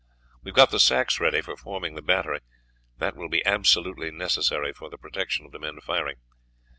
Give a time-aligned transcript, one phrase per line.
[0.43, 2.39] You have got the sacks ready for forming the battery;
[2.97, 6.17] that will be absolutely necessary for the protection of the men firing.